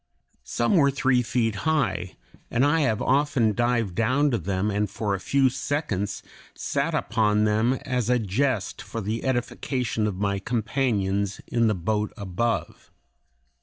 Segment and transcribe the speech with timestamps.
[0.47, 2.15] Some were three feet high,
[2.49, 6.23] and I have often dived down to them and for a few seconds
[6.55, 12.11] sat upon them as a jest for the edification of my companions in the boat
[12.17, 12.89] above.